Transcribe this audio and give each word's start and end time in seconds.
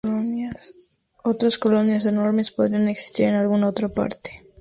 Otras 1.23 1.59
colonias 1.59 2.05
enormes 2.07 2.49
podrían 2.49 2.87
existir 2.87 3.27
en 3.27 3.35
alguna 3.35 3.67
otra 3.67 3.87
parte. 3.87 4.31